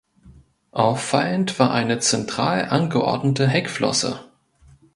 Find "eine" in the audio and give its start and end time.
1.69-1.99